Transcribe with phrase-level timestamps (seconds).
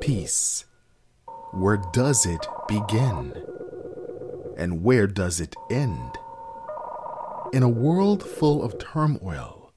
[0.00, 0.64] Peace.
[1.52, 3.32] Where does it begin?
[4.56, 6.18] And where does it end?
[7.52, 9.72] In a world full of turmoil,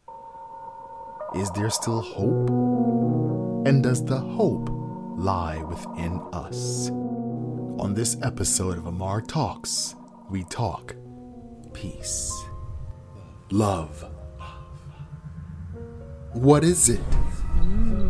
[1.36, 2.50] is there still hope?
[3.68, 4.70] And does the hope
[5.18, 6.90] lie within us?
[7.80, 9.96] On this episode of Amar Talks,
[10.30, 10.96] we talk
[11.74, 12.32] peace,
[13.52, 14.04] love.
[16.34, 17.10] What is it?
[17.58, 18.09] Mm.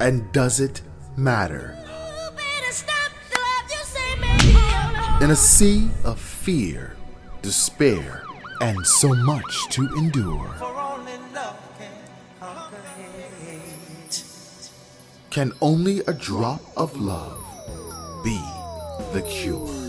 [0.00, 0.80] And does it
[1.16, 1.76] matter?
[5.20, 6.94] In a sea of fear,
[7.42, 8.22] despair,
[8.60, 10.54] and so much to endure,
[15.30, 17.42] can only a drop of love
[18.22, 18.40] be
[19.12, 19.87] the cure?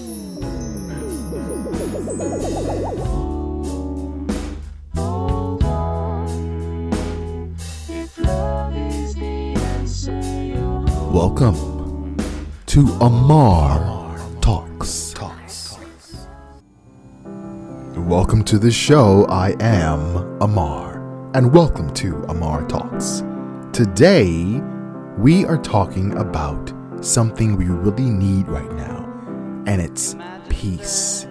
[11.19, 12.15] Welcome
[12.67, 15.13] to Amar Talks.
[17.93, 19.25] Welcome to the show.
[19.25, 23.21] I am Amar, and welcome to Amar Talks.
[23.73, 24.61] Today,
[25.17, 29.03] we are talking about something we really need right now,
[29.67, 30.15] and it's
[30.47, 31.27] peace.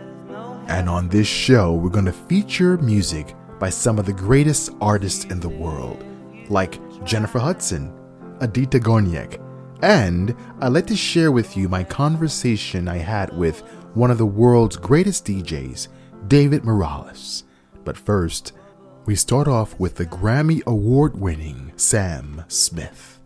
[0.66, 5.24] And on this show, we're going to feature music by some of the greatest artists
[5.24, 6.04] in the world,
[6.50, 7.90] like Jennifer Hudson,
[8.40, 9.47] Aditya Gonyek,
[9.82, 13.60] and I'd like to share with you my conversation I had with
[13.94, 15.88] one of the world's greatest DJs,
[16.26, 17.44] David Morales.
[17.84, 18.52] But first,
[19.06, 23.18] we start off with the Grammy Award winning Sam Smith.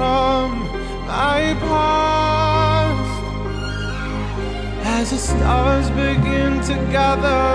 [0.00, 0.48] From
[1.06, 3.22] my past.
[4.96, 7.52] As the stars begin to gather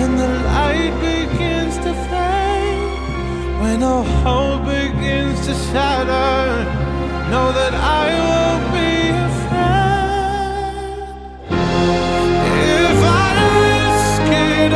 [0.00, 6.34] and the light begins to fade, when all hope begins to shatter,
[7.30, 8.92] know that I won't be
[9.28, 10.66] afraid.
[12.82, 13.30] If I
[13.62, 14.72] risk it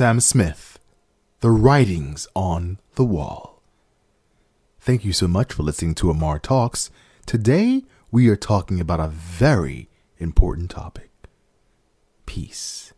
[0.00, 0.78] Sam Smith,
[1.40, 3.62] The Writings on the Wall.
[4.80, 6.90] Thank you so much for listening to Amar Talks.
[7.26, 11.10] Today, we are talking about a very important topic
[12.24, 12.94] peace.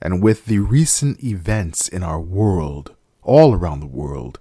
[0.00, 4.40] And with the recent events in our world, all around the world,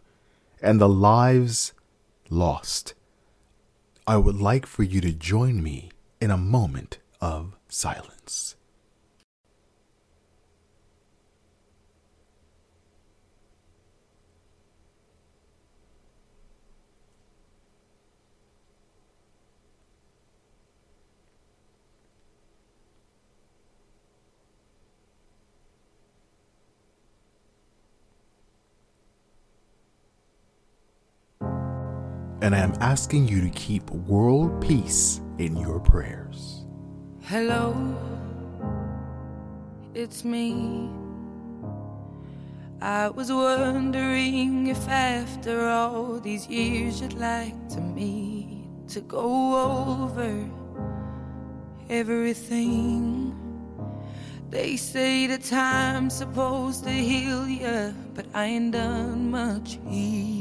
[0.62, 1.74] and the lives
[2.30, 2.94] lost,
[4.08, 5.92] I would like for you to join me
[6.22, 8.56] in a moment of silence.
[32.42, 36.66] And I am asking you to keep world peace in your prayers.
[37.24, 37.76] Hello,
[39.94, 40.90] it's me.
[42.82, 50.50] I was wondering if after all these years you'd like to meet to go over
[51.90, 53.38] everything.
[54.50, 60.41] They say the time's supposed to heal you, but I ain't done much healing.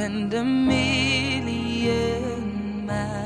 [0.00, 1.96] and a million
[2.86, 3.19] miles.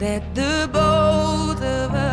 [0.00, 2.09] That the both of us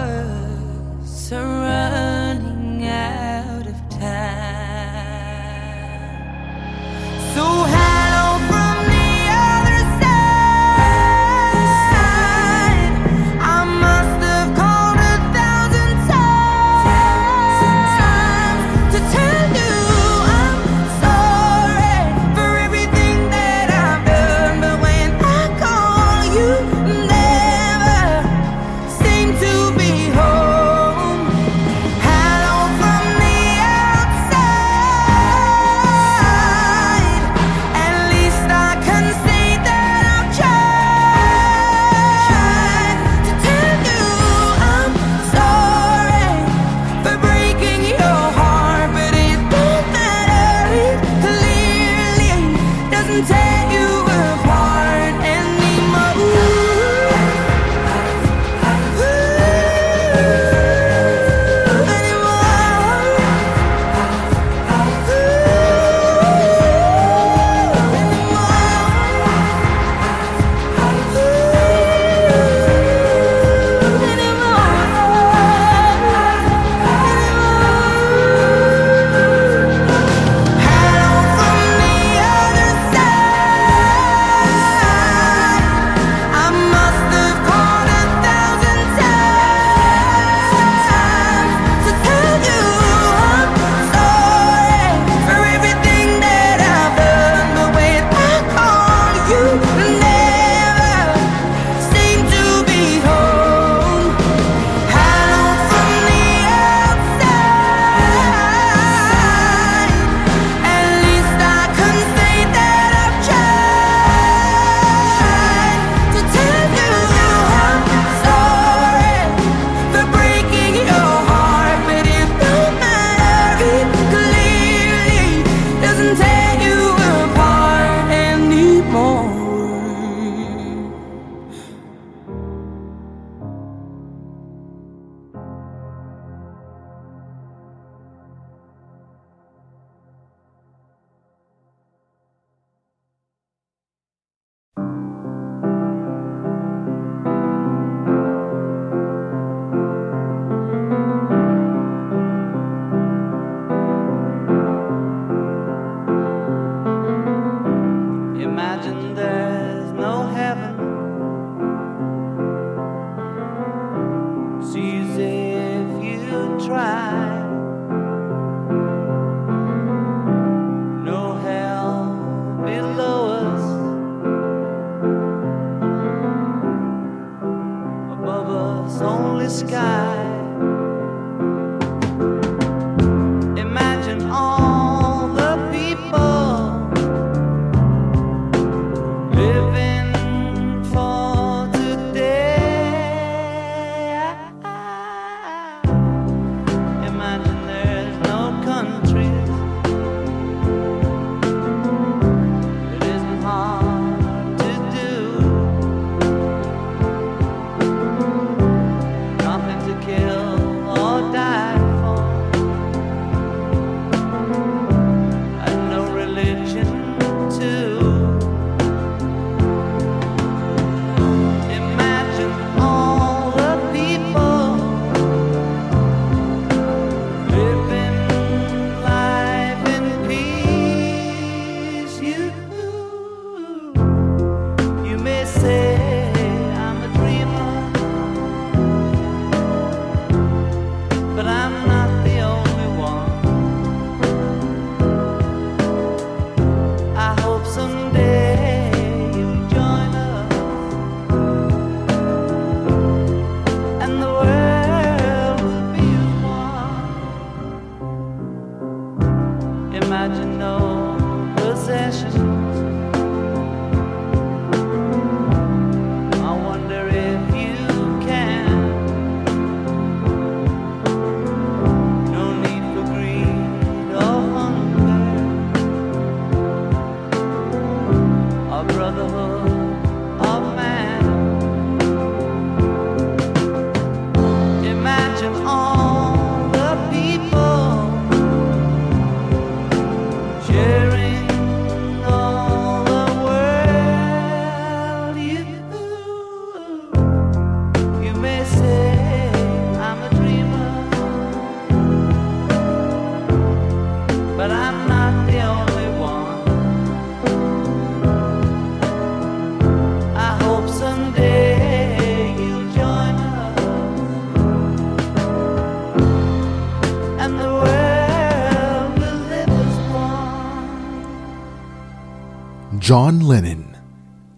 [323.08, 323.96] John Lennon,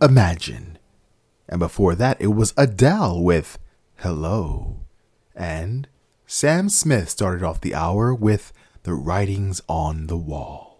[0.02, 0.80] Imagine.
[1.48, 3.60] And before that, it was Adele with
[3.98, 4.80] Hello.
[5.36, 5.88] And
[6.26, 8.52] Sam Smith started off the hour with
[8.82, 10.80] The Writings on the Wall.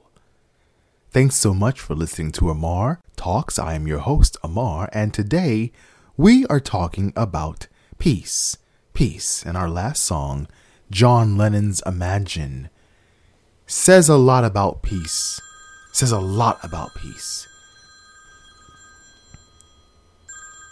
[1.12, 3.60] Thanks so much for listening to Amar Talks.
[3.60, 5.72] I am your host, Amar, and today
[6.18, 7.68] we are talking about
[8.00, 8.58] peace.
[8.96, 9.46] Peace.
[9.46, 10.48] And our last song,
[10.90, 12.72] John Lennon's Imagine,
[13.68, 15.40] says a lot about peace.
[15.92, 17.46] Says a lot about peace.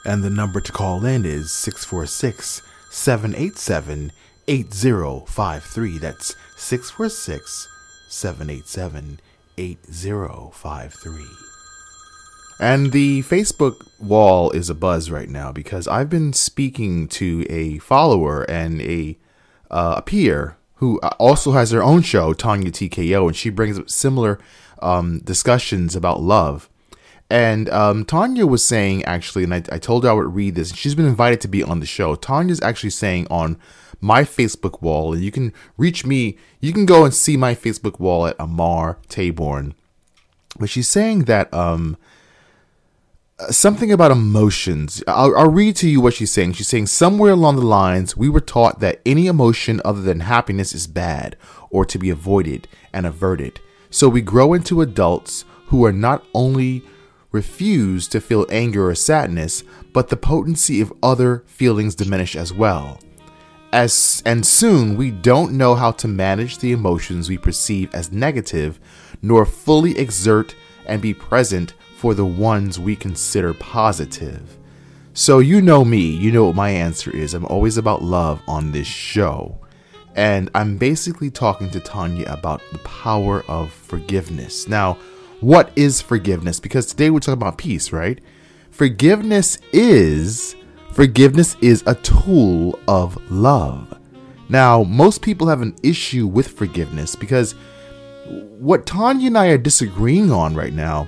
[0.08, 4.14] And the number to call in is 646 787
[4.48, 5.98] 8053.
[5.98, 7.68] That's 646
[8.08, 9.20] 787
[9.58, 11.26] 8053.
[12.60, 17.78] And the Facebook wall is a buzz right now because I've been speaking to a
[17.80, 19.18] follower and a,
[19.70, 23.90] uh, a peer who also has her own show, Tanya TKO, and she brings up
[23.90, 24.40] similar
[24.82, 26.70] um, discussions about love.
[27.30, 30.74] And um, Tanya was saying, actually, and I, I told her I would read this.
[30.74, 32.16] She's been invited to be on the show.
[32.16, 33.60] Tanya's actually saying on
[34.00, 38.00] my Facebook wall, and you can reach me, you can go and see my Facebook
[38.00, 39.74] wall at Amar Taborn.
[40.58, 41.98] But she's saying that um,
[43.50, 45.04] something about emotions.
[45.08, 46.54] I'll, I'll read to you what she's saying.
[46.54, 50.74] She's saying somewhere along the lines, we were taught that any emotion other than happiness
[50.74, 51.36] is bad
[51.70, 53.60] or to be avoided and averted.
[53.90, 56.84] So we grow into adults who are not only
[57.32, 63.00] refuse to feel anger or sadness, but the potency of other feelings diminish as well.
[63.74, 68.80] As and soon we don't know how to manage the emotions we perceive as negative,
[69.22, 70.56] nor fully exert
[70.86, 74.58] and be present for the ones we consider positive.
[75.14, 77.34] So you know me, you know what my answer is.
[77.34, 79.60] I'm always about love on this show.
[80.16, 84.68] And I'm basically talking to Tanya about the power of forgiveness.
[84.68, 84.98] Now,
[85.42, 86.60] what is forgiveness?
[86.60, 88.20] Because today we're talking about peace, right?
[88.72, 90.56] Forgiveness is
[90.94, 94.00] forgiveness is a tool of love.
[94.50, 97.54] Now, most people have an issue with forgiveness because
[98.28, 101.08] what Tanya and I are disagreeing on right now,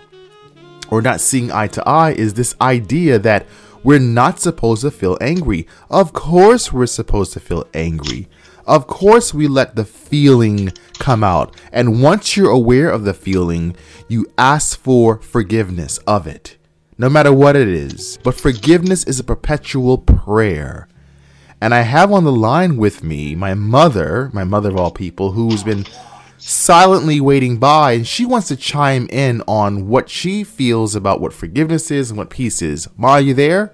[0.90, 3.48] or not seeing eye to eye, is this idea that
[3.84, 5.68] we're not supposed to feel angry.
[5.90, 8.28] Of course, we're supposed to feel angry.
[8.70, 11.56] Of course, we let the feeling come out.
[11.72, 13.76] And once you're aware of the feeling,
[14.08, 16.56] you ask for forgiveness of it,
[16.96, 18.20] no matter what it is.
[18.24, 20.88] But forgiveness is a perpetual prayer.
[21.60, 25.32] And I have on the line with me my mother, my mother of all people,
[25.32, 25.88] who's been
[26.38, 31.34] silently waiting by, and she wants to chime in on what she feels about what
[31.34, 32.88] forgiveness is and what peace is.
[32.98, 33.74] Ma, are you there?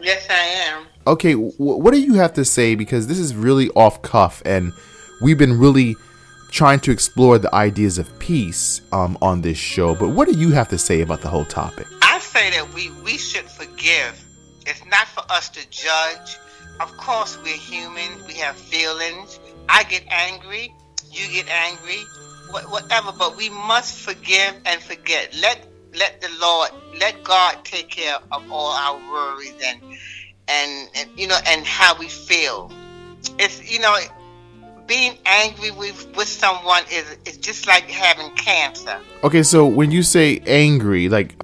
[0.00, 0.86] Yes, I am.
[1.06, 2.74] Okay, what do you have to say?
[2.74, 4.72] Because this is really off cuff, and
[5.20, 5.94] we've been really
[6.50, 9.94] trying to explore the ideas of peace um, on this show.
[9.94, 11.86] But what do you have to say about the whole topic?
[12.02, 14.24] I say that we, we should forgive.
[14.66, 16.38] It's not for us to judge.
[16.80, 18.26] Of course, we're human.
[18.26, 19.38] We have feelings.
[19.68, 20.74] I get angry.
[21.10, 22.02] You get angry.
[22.50, 23.12] Wh- whatever.
[23.12, 25.36] But we must forgive and forget.
[25.40, 29.80] Let let the Lord, let God take care of all our worries and
[30.48, 32.70] and, and you know and how we feel.
[33.38, 33.96] It's you know
[34.86, 38.98] being angry with with someone is is just like having cancer.
[39.24, 41.34] Okay, so when you say angry, like,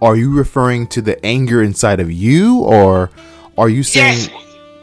[0.00, 3.10] are you referring to the anger inside of you, or
[3.58, 4.30] are you saying Yes.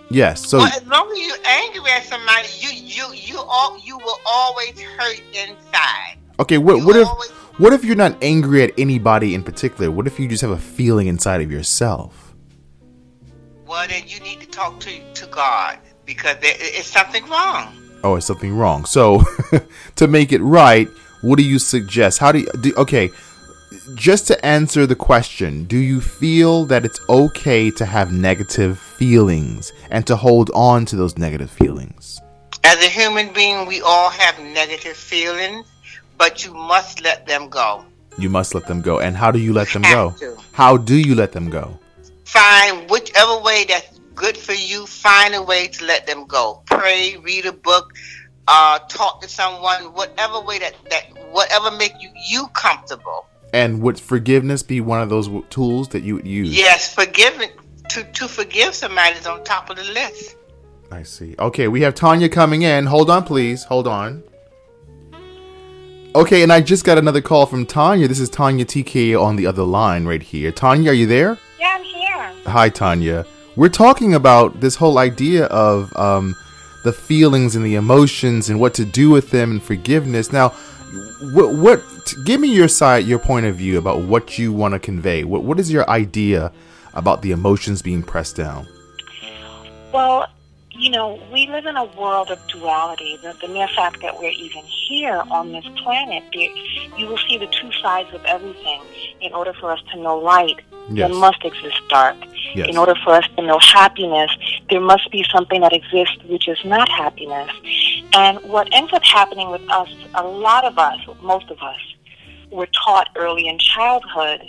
[0.09, 0.49] yes?
[0.49, 4.19] So well, as long as you're angry at somebody, you you you all you will
[4.25, 6.17] always hurt inside.
[6.39, 7.07] okay, what you what if
[7.59, 9.89] what if you're not angry at anybody in particular?
[9.91, 12.20] What if you just have a feeling inside of yourself?
[13.71, 17.73] Well, then you need to talk to to God because there is something wrong.
[18.03, 18.83] Oh, is something wrong?
[18.83, 19.23] So
[19.95, 20.89] to make it right,
[21.21, 22.19] what do you suggest?
[22.19, 23.09] How do you do, okay?
[23.95, 29.71] Just to answer the question, do you feel that it's okay to have negative feelings
[29.89, 32.19] and to hold on to those negative feelings?
[32.65, 35.65] As a human being, we all have negative feelings,
[36.17, 37.85] but you must let them go.
[38.17, 38.99] You must let them go.
[38.99, 40.13] And how do you let them go?
[40.19, 40.37] to.
[40.51, 41.79] How do you let them go?
[42.31, 46.63] Find whichever way that's good for you, find a way to let them go.
[46.65, 47.91] Pray, read a book,
[48.47, 53.27] uh, talk to someone, whatever way that, that whatever make you you comfortable.
[53.53, 56.57] And would forgiveness be one of those w- tools that you would use?
[56.57, 57.49] Yes, forgiving
[57.89, 60.37] to to forgive somebody is on top of the list.
[60.89, 61.35] I see.
[61.37, 62.85] Okay, we have Tanya coming in.
[62.85, 63.65] Hold on, please.
[63.65, 64.23] Hold on.
[66.15, 68.07] Okay, and I just got another call from Tanya.
[68.07, 70.53] This is Tanya TK on the other line right here.
[70.53, 71.37] Tanya, are you there?
[72.45, 73.25] Hi, Tanya.
[73.55, 76.35] We're talking about this whole idea of um,
[76.83, 80.31] the feelings and the emotions and what to do with them and forgiveness.
[80.31, 80.49] Now,
[81.33, 81.83] what, what?
[82.25, 85.23] Give me your side, your point of view about what you want to convey.
[85.23, 86.51] What, what is your idea
[86.93, 88.67] about the emotions being pressed down?
[89.93, 90.27] Well,
[90.81, 93.15] you know, we live in a world of duality.
[93.21, 97.45] The, the mere fact that we're even here on this planet, you will see the
[97.47, 98.81] two sides of everything.
[99.21, 101.09] In order for us to know light, Yes.
[101.09, 102.17] there must exist dark.
[102.55, 102.67] Yes.
[102.67, 104.31] In order for us to know happiness,
[104.69, 107.49] there must be something that exists which is not happiness.
[108.13, 111.79] And what ends up happening with us, a lot of us, most of us,
[112.49, 114.41] were taught early in childhood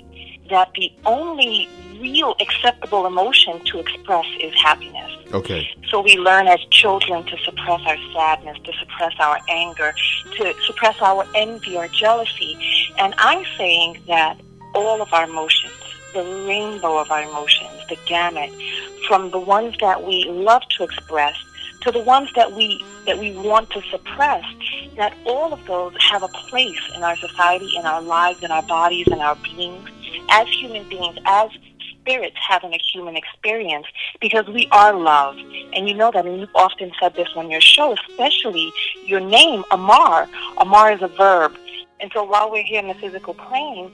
[0.52, 5.10] that the only real acceptable emotion to express is happiness.
[5.32, 5.66] Okay.
[5.88, 9.94] So we learn as children to suppress our sadness, to suppress our anger,
[10.36, 12.58] to suppress our envy or jealousy.
[12.98, 14.38] And I'm saying that
[14.74, 15.72] all of our emotions,
[16.12, 18.50] the rainbow of our emotions, the gamut,
[19.08, 21.34] from the ones that we love to express
[21.82, 24.44] to the ones that we that we want to suppress,
[24.96, 28.62] that all of those have a place in our society, in our lives, in our
[28.62, 29.88] bodies, in our beings,
[30.31, 31.51] as human beings, as
[31.90, 33.87] spirits having a human experience
[34.20, 35.37] because we are love.
[35.75, 38.72] And you know that, and you've often said this on your show, especially
[39.05, 40.29] your name, Amar.
[40.59, 41.53] Amar is a verb.
[42.01, 43.92] And so while we're here in the physical plane,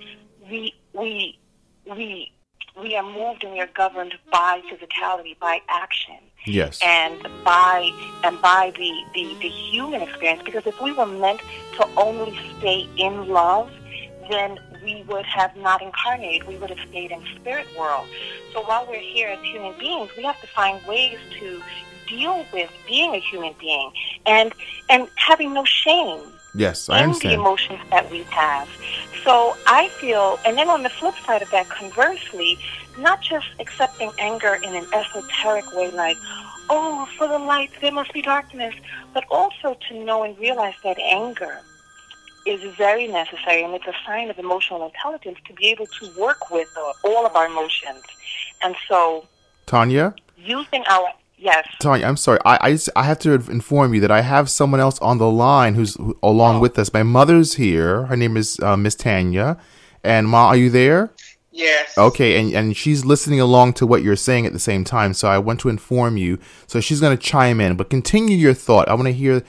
[0.50, 1.38] we, we,
[1.86, 2.32] we,
[2.80, 6.78] we are moved and we are governed by physicality, by action Yes.
[6.82, 7.90] and by
[8.24, 11.40] and by the, the, the human experience because if we were meant
[11.76, 13.70] to only stay in love
[14.30, 18.06] then we would have not incarnated we would have stayed in spirit world
[18.52, 21.62] so while we're here as human beings we have to find ways to
[22.08, 23.90] deal with being a human being
[24.26, 24.54] and
[24.88, 26.20] and having no shame
[26.54, 28.68] yes, I in the emotions that we have.
[29.24, 32.58] So I feel, and then on the flip side of that, conversely,
[32.98, 36.16] not just accepting anger in an esoteric way, like,
[36.70, 38.74] oh, for the light, there must be darkness,
[39.14, 41.60] but also to know and realize that anger
[42.46, 46.50] is very necessary, and it's a sign of emotional intelligence to be able to work
[46.50, 48.02] with uh, all of our emotions.
[48.62, 49.26] And so,
[49.66, 50.14] Tanya?
[50.36, 52.38] using our yes, Tanya, I'm sorry.
[52.44, 55.74] I, I, I have to inform you that I have someone else on the line
[55.74, 56.60] who's who, along Oh.
[56.60, 56.92] with us.
[56.92, 58.06] My mother's here.
[58.06, 59.56] Her name is uh, Miss Tanya.
[60.04, 61.10] And Ma, are you there?
[61.50, 61.98] Yes.
[61.98, 65.12] Okay, and, and she's listening along to what you're saying at the same time.
[65.12, 66.38] So I want to inform you.
[66.68, 68.88] So she's going to chime in, but continue your thought.
[68.88, 69.42] I want to hear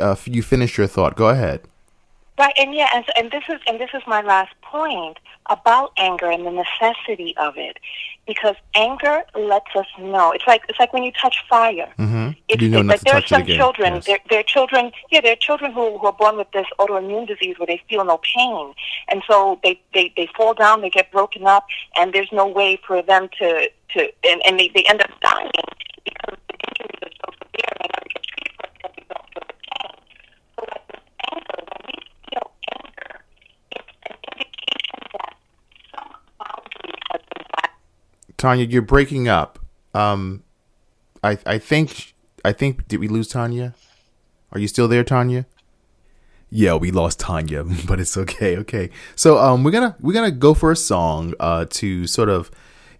[0.00, 1.14] uh, you finish your thought.
[1.14, 1.60] Go ahead.
[2.42, 6.28] Right, and yeah, and, and this is and this is my last point about anger
[6.28, 7.78] and the necessity of it,
[8.26, 10.32] because anger lets us know.
[10.32, 11.88] It's like it's like when you touch fire.
[12.00, 12.30] Mm-hmm.
[12.48, 13.94] It's, You know it's like to there are some children.
[13.94, 14.06] Yes.
[14.06, 14.90] They're, they're children.
[15.12, 18.04] Yeah, there are children who, who are born with this autoimmune disease where they feel
[18.04, 18.74] no pain,
[19.08, 21.64] and so they, they, they fall down, they get broken up,
[21.96, 25.50] and there's no way for them to to and, and they, they end up dying
[26.04, 29.06] because the injuries are so severe and they never get treated for it because they
[29.14, 29.94] don't feel the pain.
[30.56, 31.96] So like with anger, when we
[32.30, 32.46] feel
[32.86, 33.14] anger,
[33.76, 35.34] it's an indication that
[35.94, 38.31] some boundary has been violated.
[38.42, 39.60] Tanya, you're breaking up.
[39.94, 40.42] Um,
[41.22, 42.12] I I think
[42.44, 43.72] I think did we lose Tanya?
[44.50, 45.46] Are you still there, Tanya?
[46.50, 48.56] Yeah, we lost Tanya, but it's okay.
[48.56, 52.50] Okay, so um, we're gonna we're gonna go for a song uh to sort of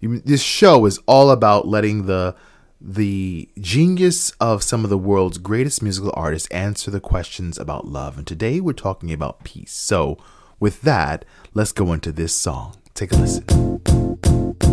[0.01, 2.37] this show is all about letting the
[2.81, 8.17] the genius of some of the world's greatest musical artists answer the questions about love,
[8.17, 9.73] and today we're talking about peace.
[9.73, 10.19] So,
[10.61, 12.77] with that, let's go into this song.
[12.95, 14.72] Take a listen.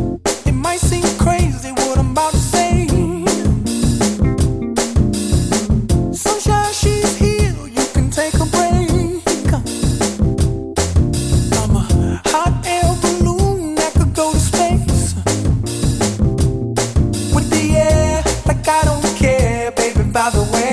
[20.32, 20.69] The way.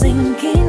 [0.00, 0.59] sinking.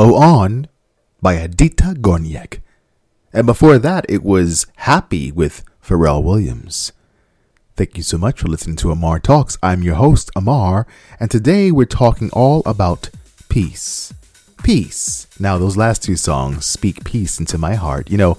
[0.00, 0.66] Glow On
[1.20, 2.60] by Edyta Górniak.
[3.34, 6.92] And before that, it was Happy with Pharrell Williams.
[7.76, 9.58] Thank you so much for listening to Amar Talks.
[9.62, 10.86] I'm your host, Amar,
[11.20, 13.10] and today we're talking all about
[13.50, 14.14] peace.
[14.62, 15.26] Peace.
[15.38, 18.10] Now, those last two songs speak peace into my heart.
[18.10, 18.38] You know,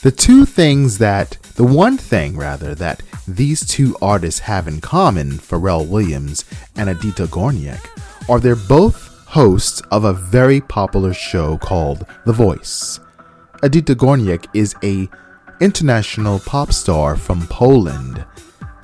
[0.00, 5.32] the two things that, the one thing rather, that these two artists have in common,
[5.32, 7.86] Pharrell Williams and Edyta Górniak,
[8.30, 12.98] are they're both hosts of a very popular show called The Voice.
[13.62, 15.08] Edyta Górniak is a
[15.60, 18.24] international pop star from Poland,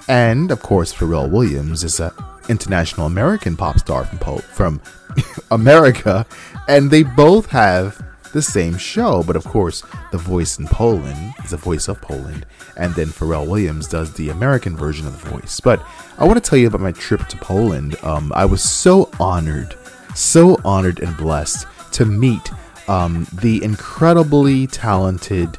[0.07, 2.15] and of course Pharrell Williams is a
[2.49, 4.81] international American pop star from Pol- from
[5.51, 6.25] America,
[6.69, 8.01] and they both have
[8.33, 9.25] the same show.
[9.25, 9.83] But of course,
[10.13, 14.29] The Voice in Poland is the voice of Poland, and then Pharrell Williams does the
[14.29, 15.59] American version of The Voice.
[15.59, 15.85] But
[16.19, 17.97] I want to tell you about my trip to Poland.
[18.05, 19.75] Um, I was so honored,
[20.17, 22.51] so honored and blessed to meet
[22.89, 25.59] um, the incredibly talented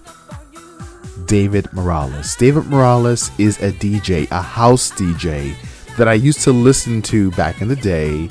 [1.25, 2.35] David Morales.
[2.35, 5.55] David Morales is a DJ, a house DJ
[5.97, 8.29] that I used to listen to back in the day,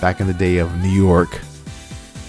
[0.00, 1.40] back in the day of New York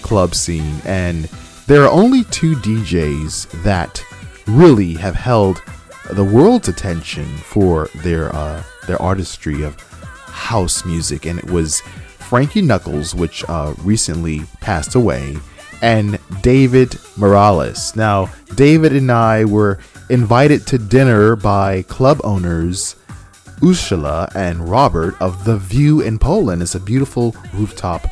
[0.02, 0.80] club scene.
[0.84, 1.24] And
[1.66, 4.02] there are only two DJs that
[4.46, 5.62] really have held
[6.10, 9.76] the world's attention for their uh, their artistry of
[10.24, 11.82] house music, and it was
[12.28, 15.38] Frankie Knuckles, which uh, recently passed away,
[15.80, 17.96] and David Morales.
[17.96, 19.78] Now, David and I were
[20.10, 22.96] invited to dinner by club owners
[23.64, 26.60] Ursula and Robert of The View in Poland.
[26.60, 28.06] It's a beautiful rooftop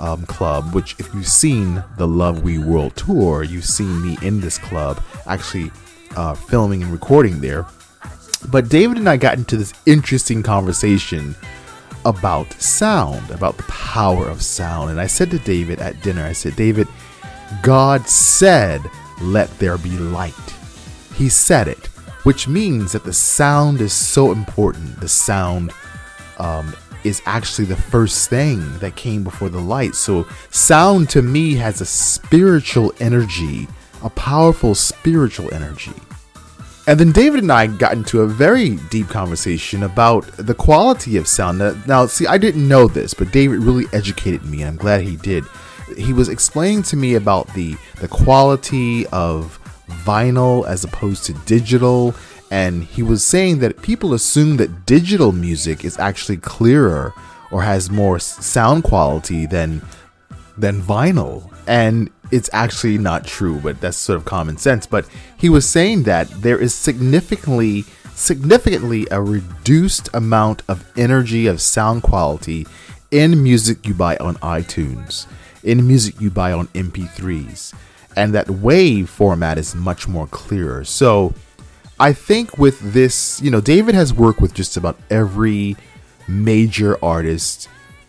[0.00, 4.40] um, club, which, if you've seen the Love We World tour, you've seen me in
[4.40, 5.70] this club actually
[6.16, 7.66] uh, filming and recording there.
[8.50, 11.36] But David and I got into this interesting conversation
[12.04, 14.90] about sound, about the power of sound.
[14.90, 16.88] And I said to David at dinner, I said, David,
[17.62, 18.82] God said,
[19.20, 20.34] let there be light.
[21.14, 21.86] He said it,
[22.24, 25.00] which means that the sound is so important.
[25.00, 25.72] The sound
[26.38, 26.74] um,
[27.04, 29.94] is actually the first thing that came before the light.
[29.94, 33.66] So, sound to me has a spiritual energy,
[34.02, 35.92] a powerful spiritual energy.
[36.88, 41.28] And then David and I got into a very deep conversation about the quality of
[41.28, 41.58] sound.
[41.86, 45.16] Now, see, I didn't know this, but David really educated me, and I'm glad he
[45.16, 45.44] did.
[45.98, 49.60] He was explaining to me about the the quality of
[50.06, 52.14] vinyl as opposed to digital,
[52.50, 57.12] and he was saying that people assume that digital music is actually clearer
[57.50, 59.82] or has more sound quality than
[60.56, 61.52] than vinyl.
[61.66, 64.86] And it's actually not true, but that's sort of common sense.
[64.86, 71.60] But he was saying that there is significantly significantly a reduced amount of energy of
[71.60, 72.66] sound quality
[73.12, 75.26] in music you buy on iTunes,
[75.62, 77.72] in music you buy on MP3s,
[78.16, 80.84] and that wave format is much more clearer.
[80.84, 81.32] So
[82.00, 85.76] I think with this, you know, David has worked with just about every
[86.26, 87.68] major artist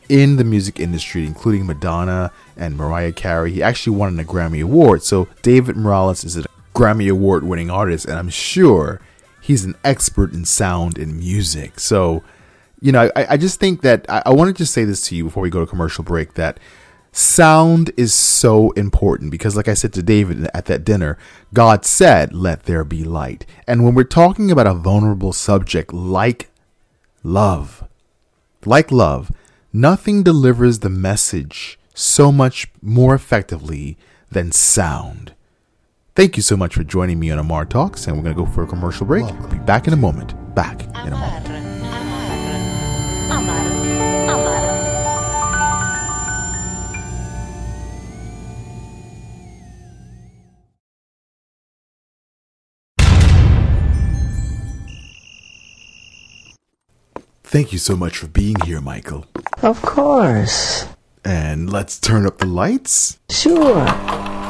[0.09, 3.51] in the music industry, including Madonna and Mariah Carey.
[3.51, 5.03] He actually won a Grammy Award.
[5.03, 6.45] So David Morales is a
[6.75, 8.99] Grammy Award winning artist, and I'm sure
[9.41, 11.79] he's an expert in sound and music.
[11.79, 12.23] So,
[12.81, 15.23] you know, I, I just think that I, I wanted to say this to you
[15.23, 16.59] before we go to commercial break that
[17.11, 21.17] Sound is so important because, like I said to David at that dinner,
[21.53, 23.45] God said, Let there be light.
[23.67, 26.51] And when we're talking about a vulnerable subject like
[27.23, 27.83] love,
[28.63, 29.31] like love,
[29.71, 33.97] nothing delivers the message so much more effectively
[34.31, 35.33] than sound.
[36.15, 38.51] Thank you so much for joining me on Amar Talks, and we're going to go
[38.51, 39.25] for a commercial break.
[39.25, 40.33] I'll be back in a moment.
[40.53, 42.08] Back in a moment.
[57.51, 59.25] Thank you so much for being here, Michael.
[59.63, 60.85] Of course.
[61.25, 63.17] And let's turn up the lights.
[63.31, 63.87] Sure.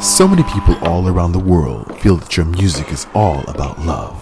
[0.02, 4.18] So many people all around the world feel that your music is all about love.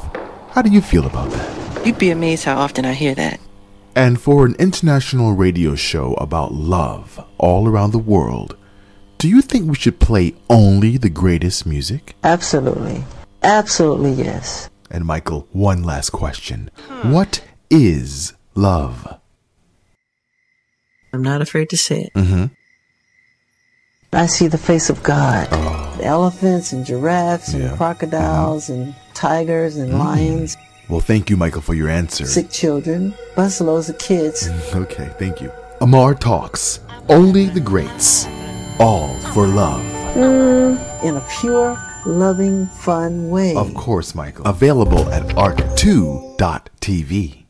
[0.52, 1.88] How do you feel about that?
[1.88, 3.40] You'd be amazed how often I hear that.
[3.96, 8.56] And for an international radio show about love all around the world,
[9.18, 12.16] do you think we should play only the greatest music?
[12.24, 13.04] Absolutely.
[13.42, 14.70] Absolutely, yes.
[14.92, 16.70] And Michael, one last question.
[17.02, 19.08] What is love?
[21.14, 22.14] I'm not afraid to say it.
[22.14, 22.46] Mm-hmm.
[24.14, 25.48] I see the face of God.
[25.98, 27.76] The elephants and giraffes and Yeah.
[27.78, 30.56] crocodiles and tigers and lions,
[30.90, 32.26] Well, thank you, Michael, for your answer.
[32.26, 34.50] sick children, busloads of kids.
[34.76, 35.52] Okay, thank you.
[35.82, 36.80] Amar Talks.
[37.10, 38.26] Only the greats.
[38.80, 39.82] All for love.
[40.16, 43.54] Mm, in a pure, loving, fun way.
[43.56, 44.46] Of course, Michael.
[44.46, 47.44] Available at ark2.tv.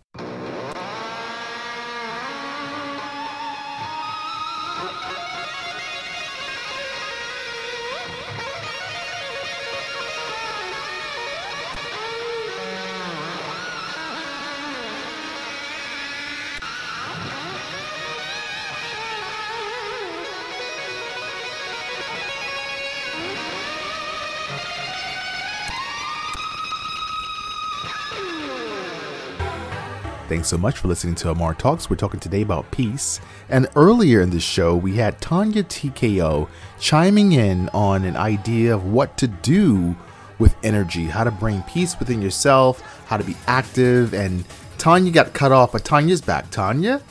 [30.38, 31.90] Thanks so much for listening to Amar Talks.
[31.90, 33.20] We're talking today about peace.
[33.50, 36.48] And earlier in the show, we had Tanya TKO
[36.80, 39.96] chiming in on an idea of what to do
[40.38, 44.14] with energy, how to bring peace within yourself, how to be active.
[44.14, 44.46] And
[44.78, 46.52] Tanya got cut off, but Tanya's back.
[46.52, 47.02] Tanya?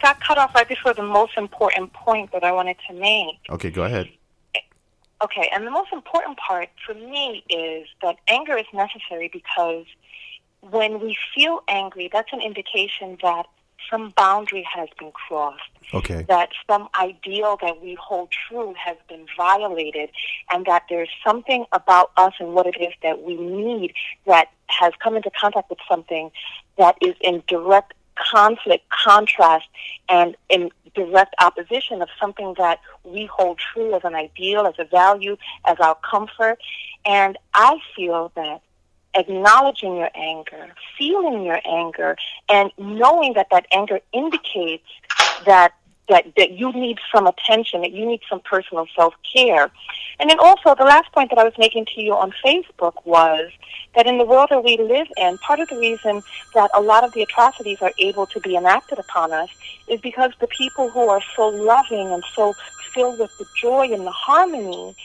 [0.00, 3.40] Got cut off right before the most important point that I wanted to make.
[3.50, 4.08] Okay, go ahead.
[5.22, 9.84] Okay, and the most important part for me is that anger is necessary because
[10.60, 13.46] when we feel angry, that's an indication that
[13.90, 15.62] some boundary has been crossed,
[15.94, 16.22] Okay.
[16.28, 20.10] that some ideal that we hold true has been violated,
[20.52, 23.94] and that there's something about us and what it is that we need
[24.26, 26.30] that has come into contact with something
[26.76, 29.68] that is in direct conflict, contrast,
[30.08, 34.84] and in direct opposition of something that we hold true as an ideal, as a
[34.84, 36.58] value, as our comfort.
[37.04, 38.60] And I feel that
[39.14, 42.16] acknowledging your anger, feeling your anger,
[42.48, 44.86] and knowing that that anger indicates
[45.46, 45.72] that
[46.08, 49.70] that, that you need some attention, that you need some personal self care.
[50.18, 53.50] And then also, the last point that I was making to you on Facebook was
[53.94, 56.22] that in the world that we live in, part of the reason
[56.54, 59.50] that a lot of the atrocities are able to be enacted upon us
[59.86, 62.54] is because the people who are so loving and so
[62.92, 64.96] filled with the joy and the harmony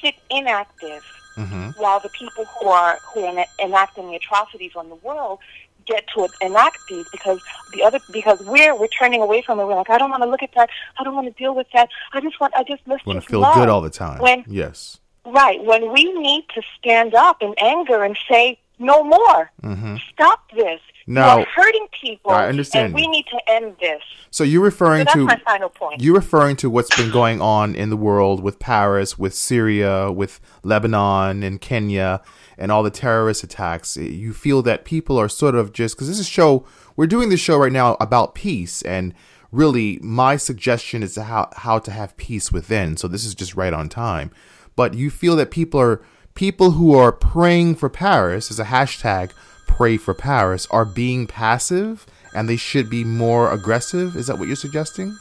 [0.00, 1.02] sit inactive
[1.38, 1.80] Mm-hmm.
[1.80, 5.38] while the people who are who are enacting the atrocities on the world
[5.86, 7.40] get to enact these because
[7.72, 9.64] the other because we're we're turning away from it.
[9.66, 10.68] We're like, I don't want to look at that.
[10.98, 11.88] I don't want to deal with that.
[12.12, 13.54] I just want I just let's Want to feel love.
[13.54, 14.18] good all the time.
[14.20, 14.98] When yes.
[15.24, 19.50] right when we need to stand up in anger and say no more.
[19.62, 19.96] Mm-hmm.
[20.12, 20.80] Stop this.
[21.08, 22.30] Now- You're hurting people.
[22.32, 24.02] I understand And we need to end this.
[24.30, 26.02] So you're So referring that's to my final point.
[26.02, 30.38] You're referring to what's been going on in the world with Paris, with Syria, with
[30.62, 32.20] Lebanon and Kenya,
[32.58, 33.96] and all the terrorist attacks.
[33.96, 36.66] You feel that people are sort of just because this is a show.
[36.94, 39.14] We're doing this show right now about peace, and
[39.50, 42.98] really, my suggestion is how how to have peace within.
[42.98, 44.30] So this is just right on time.
[44.76, 46.02] But you feel that people are
[46.34, 49.30] people who are praying for Paris as a hashtag
[49.68, 54.16] pray for Paris are being passive and they should be more aggressive.
[54.16, 55.16] Is that what you're suggesting?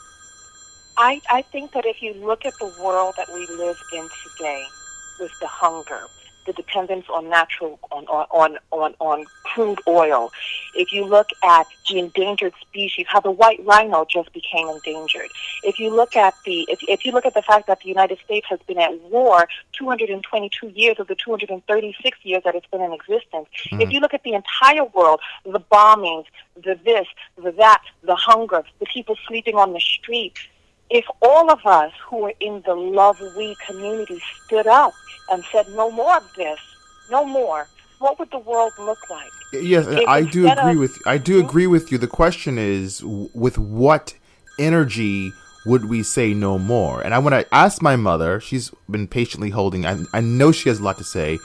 [0.98, 4.66] I, I think that if you look at the world that we live in today,
[5.20, 6.08] with the hunger,
[6.48, 10.32] the dependence on natural on on on on, crude oil,
[10.74, 15.30] if you look at the endangered species, how the white rhino just became endangered.
[15.64, 18.18] If you look at the if, if you look at the fact that the United
[18.26, 22.94] States has been at war 222 years of the 236 years that it's been in
[22.94, 23.82] existence, hmm.
[23.82, 26.26] if you look at the entire world, the bombings,
[26.56, 30.40] the this, the that, the hunger, the people sleeping on the streets,
[30.90, 34.94] if all of us who are in the Love We community stood up
[35.32, 36.60] and said, no more of this,
[37.12, 37.68] no more,
[38.00, 39.32] what would the world look like?
[39.54, 41.98] Yes, If I do agree of- with I do agree with you.
[41.98, 44.14] The question is, with what
[44.60, 45.32] energy
[45.66, 47.02] would we say no more?
[47.02, 48.40] And I want to ask my mother.
[48.40, 49.86] She's been patiently holding.
[49.86, 51.40] I, I know she has a lot to say.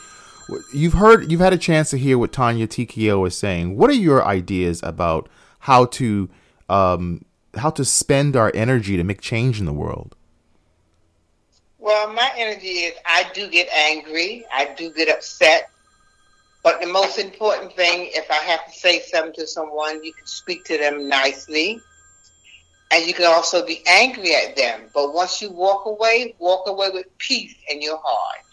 [0.74, 3.76] You've heard, you've had a chance to hear what Tanya TKO is saying.
[3.76, 5.28] What are your ideas about
[5.61, 6.28] how to,
[6.68, 7.24] um,
[7.57, 10.16] how to spend our energy to make change in the world?
[11.78, 15.70] Well, my energy is I do get angry, I do get upset,
[16.62, 20.26] but the most important thing, if I have to say something to someone, you can
[20.26, 21.80] speak to them nicely,
[22.92, 24.82] and you can also be angry at them.
[24.94, 28.44] But once you walk away, walk away with peace in your heart.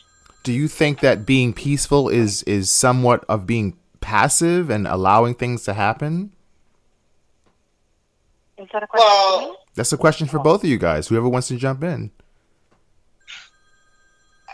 [0.44, 5.64] Do you think that being peaceful is is somewhat of being passive and allowing things
[5.66, 6.32] to happen?
[8.60, 9.46] Is that a question for me?
[9.48, 11.08] Well, That's a question for both of you guys.
[11.08, 12.12] Whoever wants to jump in.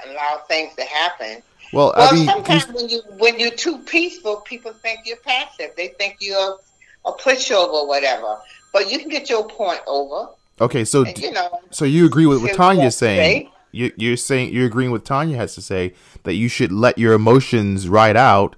[0.07, 1.41] allow things to happen.
[1.73, 5.17] Well, Well, I mean, sometimes you- when you when you're too peaceful, people think you're
[5.17, 5.71] passive.
[5.75, 6.59] They think you're
[7.05, 8.37] a pushover or whatever.
[8.71, 10.29] But you can get your point over,
[10.61, 11.59] okay, so and you know.
[11.71, 13.45] so you agree with what Here's Tanya's saying.
[13.47, 13.51] say.
[13.71, 15.93] You, you're saying you're agreeing with Tanya has to say
[16.23, 18.55] that you should let your emotions ride out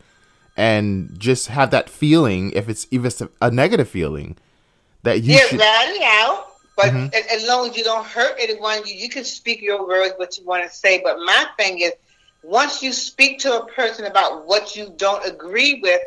[0.56, 4.38] and just have that feeling, if it's even a, a negative feeling,
[5.04, 5.60] that you Yeah, should.
[5.62, 6.46] it out.
[6.76, 7.14] But Mhm.
[7.14, 10.38] as, as long as you don't hurt anyone, you, you can speak your words, what
[10.38, 11.02] you want to say.
[11.04, 11.92] But my thing is,
[12.44, 16.02] once you speak to a person about what you don't agree with,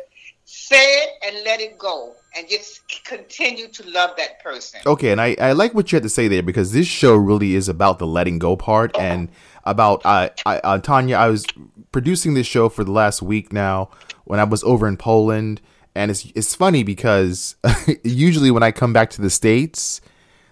[0.45, 4.79] say it and let it go, and just continue to love that person.
[4.85, 7.55] Okay, and I, I like what you had to say there because this show really
[7.55, 9.29] is about the letting go part and
[9.65, 11.17] about uh, I, uh, Tanya.
[11.17, 11.45] I was
[11.91, 13.89] producing this show for the last week now
[14.23, 15.61] when I was over in Poland,
[15.95, 17.55] and it's it's funny because
[18.03, 20.01] usually when I come back to the states,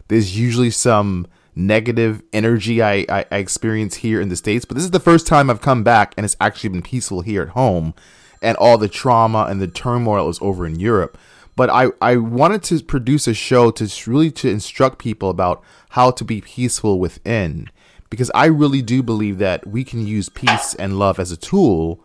[0.07, 4.65] there's usually some negative energy I, I, experience here in the states.
[4.65, 7.41] But this is the first time I've come back and it's actually been peaceful here
[7.41, 7.93] at home,
[8.41, 11.17] and all the trauma and the turmoil is over in Europe
[11.59, 16.09] but I, I wanted to produce a show to really to instruct people about how
[16.11, 17.69] to be peaceful within
[18.09, 21.99] because I really do believe that we can use peace and love as a tool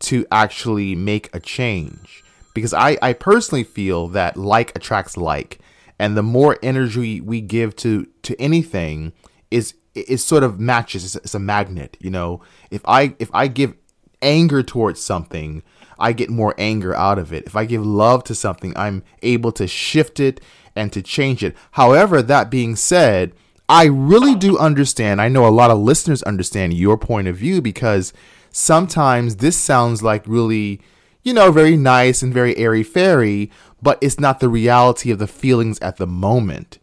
[0.00, 2.22] to actually make a change
[2.58, 5.58] because I, I personally feel that like attracts like
[5.98, 9.12] and the more energy we give to to anything
[9.50, 12.40] is it sort of matches it's, it's a magnet you know
[12.70, 13.74] if I if I give
[14.22, 15.62] anger towards something,
[15.98, 17.44] I get more anger out of it.
[17.46, 20.40] If I give love to something, I'm able to shift it
[20.76, 21.56] and to change it.
[21.72, 23.32] However, that being said,
[23.68, 25.20] I really do understand.
[25.20, 28.12] I know a lot of listeners understand your point of view because
[28.50, 30.80] sometimes this sounds like really,
[31.28, 33.50] you know, very nice and very airy fairy,
[33.82, 36.78] but it's not the reality of the feelings at the moment.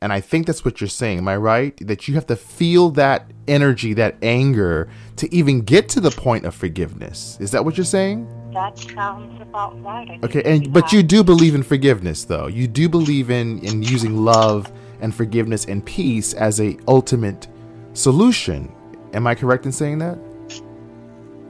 [0.00, 1.18] And I think that's what you're saying.
[1.18, 1.76] Am I right?
[1.86, 6.46] That you have to feel that energy, that anger, to even get to the point
[6.46, 7.36] of forgiveness.
[7.38, 8.26] Is that what you're saying?
[8.54, 10.18] That sounds about right.
[10.24, 12.46] Okay, and but you do believe in forgiveness, though.
[12.46, 14.72] You do believe in in using love
[15.02, 17.46] and forgiveness and peace as a ultimate
[17.92, 18.72] solution.
[19.12, 20.18] Am I correct in saying that?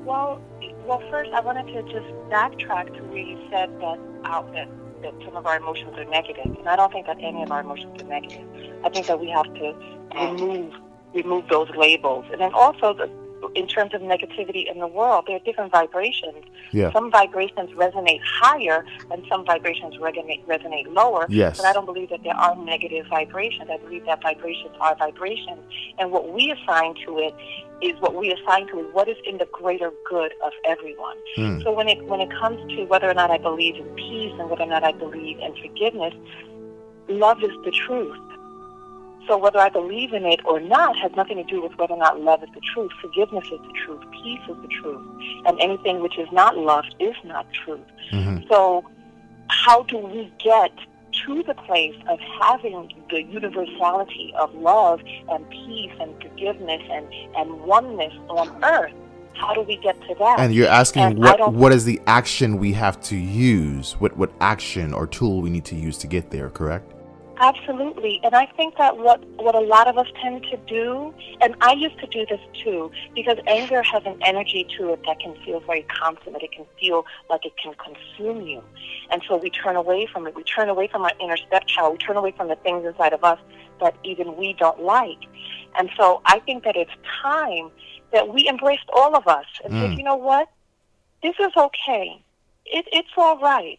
[0.05, 0.41] Well,
[0.87, 4.69] well, first I wanted to just backtrack to where you said that out that,
[5.03, 7.61] that some of our emotions are negative, and I don't think that any of our
[7.61, 8.47] emotions are negative.
[8.85, 9.75] I think that we have to
[10.11, 10.41] mm.
[10.41, 10.75] remove
[11.15, 13.11] remove those labels, and then also the,
[13.55, 16.45] in terms of negativity in the world, there are different vibrations.
[16.73, 16.93] Yeah.
[16.93, 21.27] Some vibrations resonate higher, and some vibrations resonate resonate lower.
[21.29, 21.57] Yes.
[21.59, 23.69] But I don't believe that there are negative vibrations.
[23.71, 25.63] I believe that vibrations are vibrations,
[25.99, 27.35] and what we assign to it
[27.83, 28.95] is what we assign to it.
[28.95, 31.17] What is in the greater good of everyone.
[31.35, 31.61] Hmm.
[31.63, 34.51] So when it when it comes to whether or not I believe in peace and
[34.51, 36.15] whether or not I believe in forgiveness,
[37.09, 38.19] love is the truth.
[39.27, 41.99] So whether I believe in it or not has nothing to do with whether or
[41.99, 42.93] not love is the truth.
[43.01, 44.03] Forgiveness is the truth.
[44.13, 45.03] Peace is the truth.
[45.47, 47.81] And anything which is not love is not truth.
[48.13, 48.49] Mhm.
[48.49, 48.85] So
[49.49, 50.73] how do we get
[51.25, 55.01] to the place of having the universality of love
[55.31, 57.07] and peace and forgiveness and,
[57.37, 58.93] and oneness on earth?
[59.35, 60.39] How do we get to that?
[60.39, 63.93] And you're asking And what what is the action we have to use?
[63.99, 66.93] What what action or tool we need to use to get there, correct?
[67.39, 68.21] Absolutely.
[68.25, 71.73] And I think that what, what a lot of us tend to do, and I
[71.73, 75.61] used to do this too, because anger has an energy to it that can feel
[75.61, 76.43] very consummate.
[76.43, 78.63] It can feel like it can consume you.
[79.11, 80.35] And so we turn away from it.
[80.35, 81.93] We turn away from our inner stepchild.
[81.93, 83.39] We turn away from the things inside of us
[83.81, 85.21] that even we don't like.
[85.79, 86.91] And so I think that it's
[87.23, 87.71] time
[88.13, 89.99] that we embraced all of us and said, Mm.
[89.99, 90.49] you know what?
[91.23, 92.23] This is okay.
[92.65, 93.79] It, it's all right.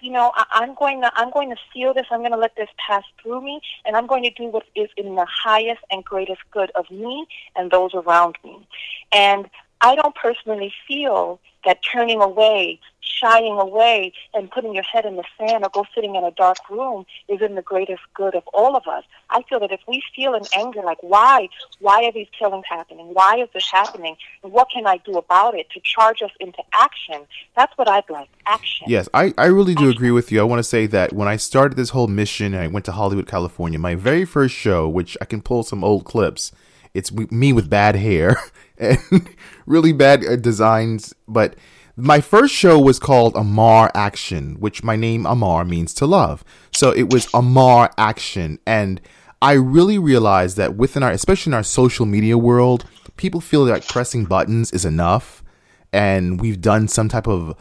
[0.00, 2.06] You know, I, I'm going to I'm going to feel this.
[2.10, 4.88] I'm going to let this pass through me, and I'm going to do what is
[4.96, 8.66] in the highest and greatest good of me and those around me.
[9.12, 9.48] And
[9.80, 12.80] I don't personally feel that turning away,
[13.20, 16.58] shying away, and putting your head in the sand or go sitting in a dark
[16.70, 19.04] room is in the greatest good of all of us.
[19.30, 21.48] I feel that if we feel an anger, like why,
[21.80, 23.06] why are these killings happening?
[23.12, 24.16] Why is this happening?
[24.42, 27.26] And what can I do about it to charge us into action?
[27.56, 28.28] That's what I'd like.
[28.46, 28.86] Action.
[28.88, 30.40] Yes, I, I really do agree with you.
[30.40, 32.92] I want to say that when I started this whole mission and I went to
[32.92, 36.52] Hollywood, California, my very first show, which I can pull some old clips,
[36.94, 38.36] it's me with bad hair
[38.78, 39.28] and
[39.66, 41.14] really bad uh, designs.
[41.28, 41.56] But
[41.96, 46.44] my first show was called Amar Action, which my name Amar means to love.
[46.72, 48.58] So it was Amar Action.
[48.66, 49.00] And
[49.40, 52.84] I really realized that within our, especially in our social media world,
[53.16, 55.42] people feel like pressing buttons is enough.
[55.90, 57.56] And we've done some type of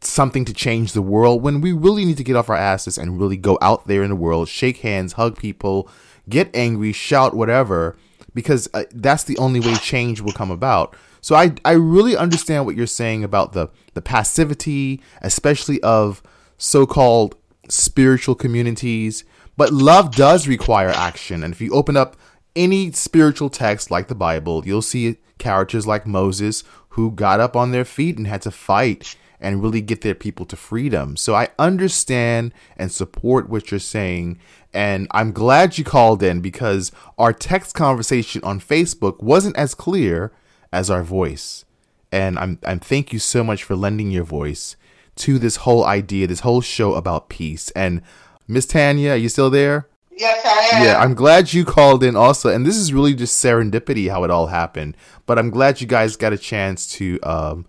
[0.00, 3.20] something to change the world when we really need to get off our asses and
[3.20, 5.90] really go out there in the world, shake hands, hug people,
[6.28, 7.96] get angry, shout, whatever
[8.34, 10.94] because uh, that's the only way change will come about.
[11.20, 16.22] So I I really understand what you're saying about the the passivity, especially of
[16.56, 17.36] so-called
[17.68, 19.24] spiritual communities,
[19.56, 21.42] but love does require action.
[21.42, 22.16] And if you open up
[22.56, 27.70] any spiritual text like the Bible, you'll see characters like Moses who got up on
[27.70, 31.16] their feet and had to fight and really get their people to freedom.
[31.16, 34.38] So I understand and support what you're saying.
[34.74, 40.32] And I'm glad you called in because our text conversation on Facebook wasn't as clear
[40.72, 41.64] as our voice.
[42.10, 44.76] And I'm, I'm thank you so much for lending your voice
[45.16, 47.70] to this whole idea, this whole show about peace.
[47.70, 48.02] And
[48.46, 49.88] Miss Tanya, are you still there?
[50.18, 50.84] Yes, I am.
[50.84, 52.48] Yeah, I'm glad you called in also.
[52.48, 54.96] And this is really just serendipity how it all happened.
[55.26, 57.66] But I'm glad you guys got a chance to um,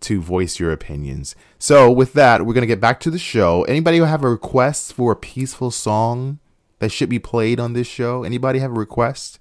[0.00, 1.36] to voice your opinions.
[1.58, 3.62] So with that, we're gonna get back to the show.
[3.64, 6.40] Anybody have a request for a peaceful song
[6.80, 8.24] that should be played on this show?
[8.24, 9.38] Anybody have a request?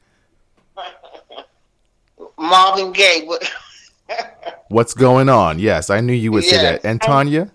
[2.42, 3.28] Marvin Gaye.
[4.70, 5.60] What's going on?
[5.60, 6.84] Yes, I knew you would say that.
[6.86, 7.52] And Tanya?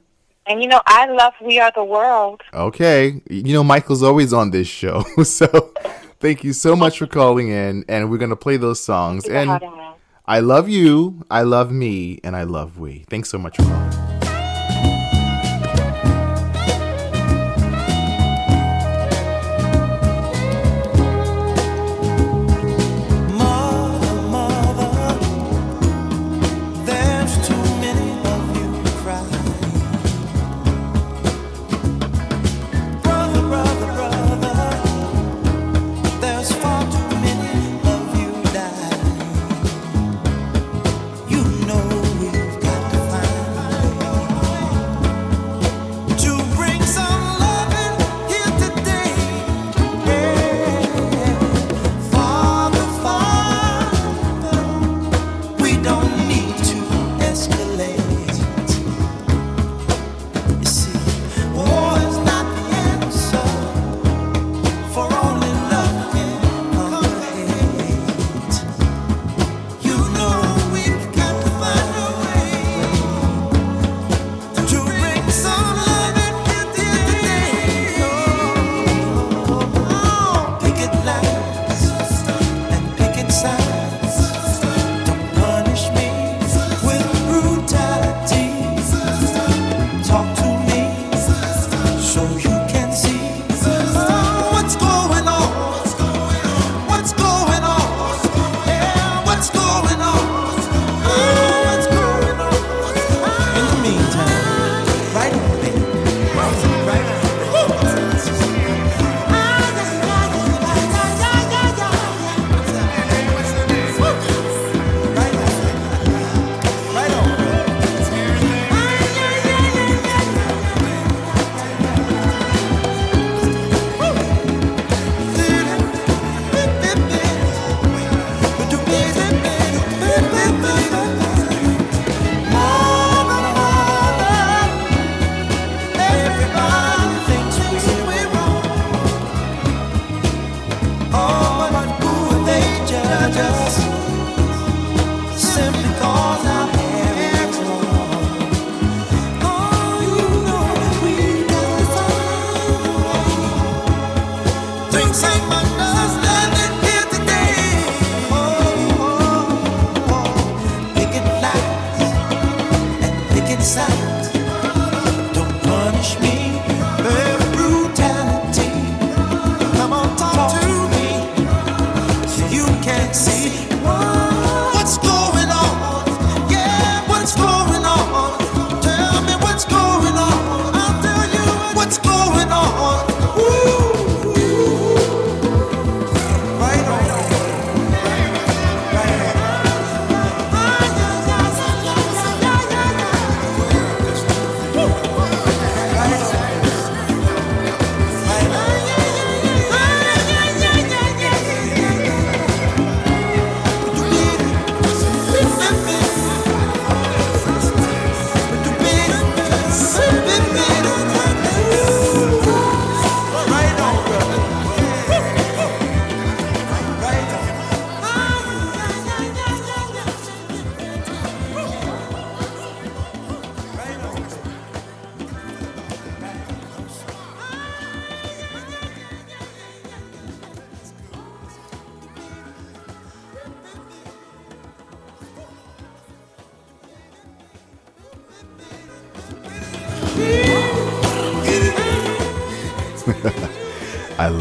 [0.47, 2.43] And you know, I love We Are the World.
[2.55, 3.21] Okay.
[3.29, 5.05] You know Michael's always on this show.
[5.25, 5.47] So
[6.21, 9.25] thank you so much for calling in and we're gonna play those songs.
[9.25, 9.99] He's And hot and well.
[10.27, 13.05] I love you, I love me, and I love we.
[13.09, 14.26] Thanks so much for calling.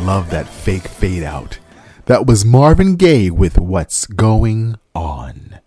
[0.05, 1.57] Love that fake fade out.
[2.05, 5.59] That was Marvin Gaye with What's Going On.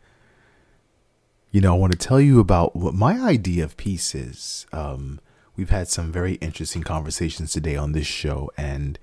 [1.51, 4.65] You know, I want to tell you about what my idea of peace is.
[4.73, 5.19] Um,
[5.57, 8.97] we've had some very interesting conversations today on this show, and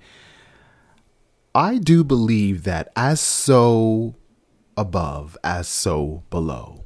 [1.54, 4.14] I do believe that as so
[4.74, 6.84] above, as so below.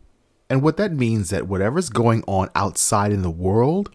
[0.49, 3.95] And what that means that whatever's going on outside in the world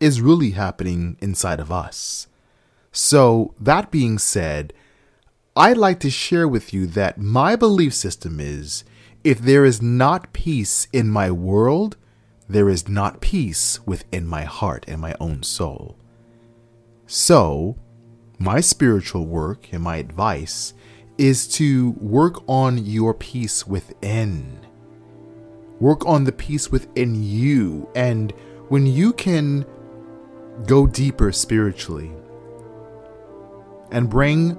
[0.00, 2.26] is really happening inside of us.
[2.96, 4.72] So, that being said,
[5.54, 8.84] I'd like to share with you that my belief system is
[9.22, 11.98] if there is not peace in my world,
[12.48, 15.98] there is not peace within my heart and my own soul.
[17.06, 17.76] So,
[18.38, 20.72] my spiritual work and my advice
[21.18, 24.58] is to work on your peace within.
[25.80, 27.90] Work on the peace within you.
[27.94, 28.32] And
[28.68, 29.66] when you can
[30.64, 32.10] go deeper spiritually
[33.96, 34.58] and bring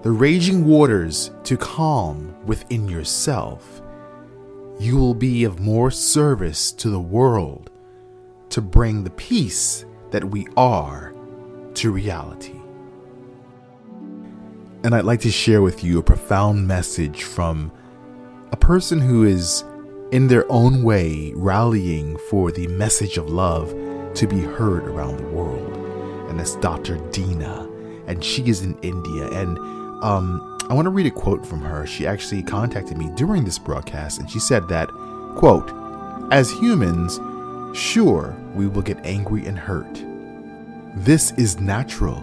[0.00, 3.82] the raging waters to calm within yourself,
[4.80, 7.70] you will be of more service to the world
[8.48, 11.12] to bring the peace that we are
[11.74, 12.58] to reality.
[14.82, 17.70] And I'd like to share with you a profound message from
[18.52, 19.64] a person who is,
[20.12, 23.68] in their own way, rallying for the message of love
[24.14, 25.76] to be heard around the world.
[26.30, 26.96] And that's Dr.
[27.10, 27.67] Dina.
[28.08, 29.28] And she is in India.
[29.30, 29.58] And
[30.02, 31.86] um, I want to read a quote from her.
[31.86, 34.88] She actually contacted me during this broadcast, and she said that,
[35.36, 35.72] quote,
[36.30, 37.20] as humans,
[37.78, 40.04] sure, we will get angry and hurt.
[40.94, 42.22] This is natural.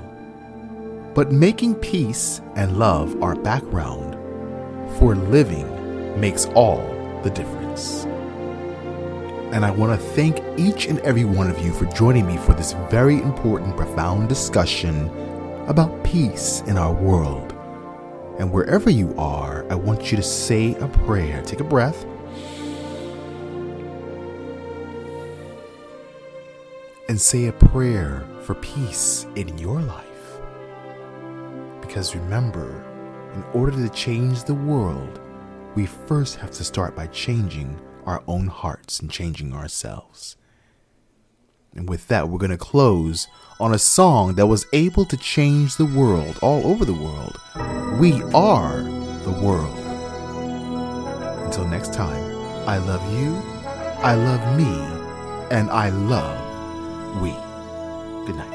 [1.16, 4.14] But making peace and love our background
[5.00, 6.86] for living makes all
[7.24, 8.06] the difference.
[9.54, 12.54] And I want to thank each and every one of you for joining me for
[12.54, 15.10] this very important, profound discussion
[15.68, 17.54] about peace in our world.
[18.38, 21.42] And wherever you are, I want you to say a prayer.
[21.44, 22.06] Take a breath.
[27.08, 30.06] And say a prayer for peace in your life.
[31.82, 32.84] Because remember,
[33.34, 35.20] in order to change the world,
[35.76, 40.38] we first have to start by changing our own hearts and changing ourselves.
[41.76, 43.28] And with that, we're going to close
[43.60, 47.38] on a song that was able to change the world all over the world.
[48.00, 48.82] We are
[49.24, 49.78] the world.
[51.46, 52.24] Until next time,
[52.68, 53.36] I love you,
[54.02, 54.74] I love me,
[55.56, 57.32] and I love we.
[58.26, 58.55] Good night.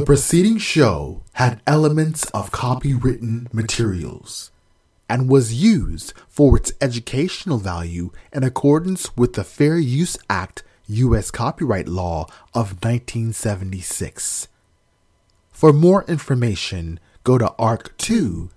[0.00, 4.50] The preceding show had elements of copywritten materials.
[5.10, 11.30] and was used for its educational value in accordance with the Fair Use Act U.S.
[11.30, 12.24] copyright law
[12.54, 14.48] of 1976.
[15.52, 18.50] For more information, go to ark2.tv.